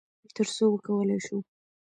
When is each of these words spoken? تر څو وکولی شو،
تر 0.35 0.47
څو 0.55 0.65
وکولی 0.71 1.19
شو، 1.25 1.37